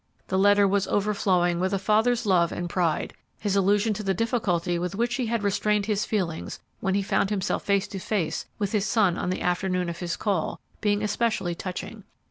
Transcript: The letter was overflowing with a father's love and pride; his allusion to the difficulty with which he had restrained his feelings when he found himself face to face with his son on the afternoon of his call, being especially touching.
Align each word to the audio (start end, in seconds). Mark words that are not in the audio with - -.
The 0.29 0.39
letter 0.39 0.67
was 0.67 0.87
overflowing 0.87 1.59
with 1.59 1.73
a 1.73 1.77
father's 1.77 2.25
love 2.25 2.51
and 2.51 2.67
pride; 2.67 3.13
his 3.37 3.55
allusion 3.55 3.93
to 3.93 4.01
the 4.01 4.15
difficulty 4.15 4.79
with 4.79 4.95
which 4.95 5.13
he 5.13 5.27
had 5.27 5.43
restrained 5.43 5.85
his 5.85 6.05
feelings 6.07 6.59
when 6.79 6.95
he 6.95 7.03
found 7.03 7.29
himself 7.29 7.61
face 7.63 7.87
to 7.89 7.99
face 7.99 8.47
with 8.57 8.71
his 8.71 8.87
son 8.87 9.15
on 9.15 9.29
the 9.29 9.43
afternoon 9.43 9.89
of 9.89 9.99
his 9.99 10.17
call, 10.17 10.59
being 10.81 11.03
especially 11.03 11.53
touching. 11.53 12.03